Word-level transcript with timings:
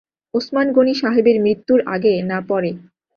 ওসমান 0.33 0.67
গনি 0.71 0.93
সাহেবের 0.93 1.37
মৃত্যুর 1.41 1.79
আগে, 1.95 2.13
না 2.23 2.37
পরে? 2.49 2.71